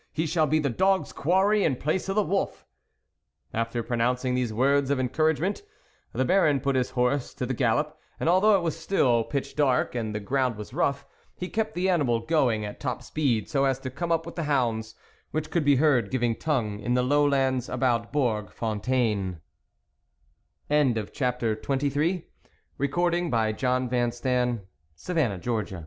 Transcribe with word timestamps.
he 0.11 0.25
shall 0.25 0.47
be 0.47 0.57
the 0.57 0.67
dogs' 0.69 1.13
quarry 1.13 1.63
in 1.63 1.75
place 1.75 2.09
of 2.09 2.15
the 2.15 2.23
wolf!" 2.23 2.65
After 3.53 3.83
pronouncing 3.83 4.33
these 4.33 4.51
words 4.51 4.89
of 4.89 4.97
en 4.99 5.09
couragement, 5.09 5.61
the 6.11 6.25
Baron 6.25 6.59
put 6.59 6.75
his 6.75 6.89
horse 6.91 7.35
to 7.35 7.45
the 7.45 7.53
gallop, 7.53 7.95
and 8.19 8.27
although 8.27 8.55
it 8.57 8.63
was 8.63 8.75
still 8.75 9.23
pitch 9.23 9.55
dark 9.55 9.93
and 9.93 10.15
the 10.15 10.19
ground 10.19 10.55
was 10.55 10.73
rough, 10.73 11.05
he 11.35 11.47
kept 11.49 11.75
the 11.75 11.87
animal 11.87 12.19
going 12.19 12.65
at 12.65 12.79
top 12.79 13.03
speed 13.03 13.47
so 13.47 13.65
as 13.65 13.77
to 13.77 13.91
come 13.91 14.11
up 14.11 14.25
with 14.25 14.33
the 14.35 14.45
hounds, 14.45 14.95
which 15.29 15.51
could 15.51 15.63
be 15.63 15.75
heard 15.75 16.09
giving 16.09 16.35
tongue 16.35 16.79
in 16.79 16.95
the 16.95 17.03
low 17.03 17.23
lands 17.29 17.69
about 17.69 18.11
Bourg 18.11 18.49
Fontain 18.51 19.39